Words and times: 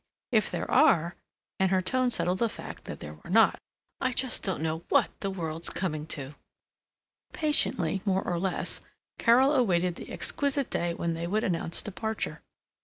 If 0.31 0.49
there 0.49 0.71
are," 0.71 1.15
and 1.59 1.69
her 1.69 1.83
tone 1.83 2.09
settled 2.09 2.39
the 2.39 2.49
fact 2.49 2.85
that 2.85 3.01
there 3.01 3.13
were 3.23 3.29
not, 3.29 3.59
"I 3.99 4.13
just 4.13 4.41
don't 4.41 4.63
know 4.63 4.79
what 4.89 5.11
the 5.19 5.29
world's 5.29 5.69
coming 5.69 6.07
to!" 6.07 6.33
Patiently 7.33 8.01
more 8.03 8.23
or 8.25 8.39
less 8.39 8.81
Carol 9.19 9.53
awaited 9.53 9.97
the 9.97 10.09
exquisite 10.09 10.71
day 10.71 10.95
when 10.95 11.13
they 11.13 11.27
would 11.27 11.43
announce 11.43 11.83
departure. 11.83 12.41